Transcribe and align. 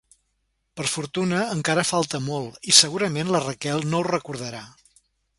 Per 0.79 0.85
fortuna 0.91 1.41
encara 1.55 1.83
falta 1.89 2.21
molt 2.29 2.67
i 2.73 2.75
segurament 2.77 3.29
la 3.35 3.41
Raquel 3.43 3.85
no 3.91 3.99
ho 3.99 4.07
recordarà. 4.09 4.63